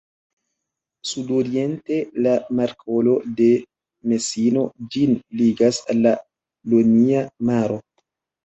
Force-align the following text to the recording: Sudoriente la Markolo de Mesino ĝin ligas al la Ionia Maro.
Sudoriente 1.09 1.97
la 2.27 2.31
Markolo 2.59 3.13
de 3.41 3.49
Mesino 4.15 4.65
ĝin 4.97 5.15
ligas 5.43 5.81
al 5.95 6.03
la 6.09 6.15
Ionia 6.81 7.23
Maro. 7.53 7.79